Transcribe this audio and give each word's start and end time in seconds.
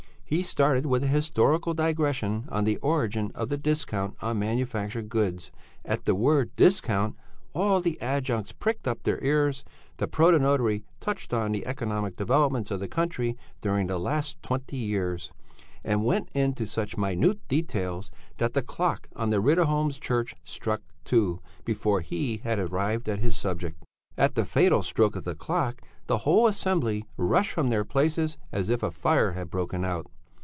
He 0.31 0.43
started 0.43 0.85
with 0.85 1.03
a 1.03 1.07
historical 1.07 1.73
digression 1.73 2.45
on 2.49 2.63
the 2.63 2.77
origin 2.77 3.33
of 3.35 3.49
the 3.49 3.57
discount 3.57 4.15
on 4.21 4.39
manufactured 4.39 5.09
goods 5.09 5.51
at 5.83 6.05
the 6.05 6.15
word 6.15 6.55
discount 6.55 7.17
all 7.51 7.81
the 7.81 7.97
adjuncts 7.99 8.53
pricked 8.53 8.87
up 8.87 9.03
their 9.03 9.21
ears 9.21 9.65
touched 9.99 11.33
on 11.33 11.51
the 11.51 11.65
economic 11.67 12.15
developments 12.15 12.71
of 12.71 12.79
the 12.79 12.87
country 12.87 13.37
during 13.59 13.87
the 13.87 13.99
last 13.99 14.41
twenty 14.41 14.77
years, 14.77 15.33
and 15.83 16.05
went 16.05 16.29
into 16.31 16.65
such 16.65 16.95
minute 16.95 17.45
details 17.49 18.09
that 18.37 18.53
the 18.53 18.61
clock 18.63 19.09
on 19.13 19.31
the 19.31 19.41
Riddarholms 19.41 19.99
church 19.99 20.33
struck 20.45 20.81
two 21.03 21.41
before 21.65 21.99
he 21.99 22.37
had 22.45 22.57
arrived 22.57 23.09
at 23.09 23.19
his 23.19 23.35
subject. 23.35 23.83
At 24.17 24.35
the 24.35 24.45
fatal 24.45 24.81
stroke 24.81 25.17
of 25.17 25.25
the 25.25 25.35
clock 25.35 25.81
the 26.07 26.19
whole 26.19 26.47
assembly 26.47 27.03
rushed 27.17 27.51
from 27.51 27.69
their 27.69 27.83
places 27.83 28.37
as 28.53 28.69
if 28.69 28.81
a 28.81 28.91
fire 28.91 29.33
had 29.33 29.49
broken 29.49 29.83
out. 29.83 30.07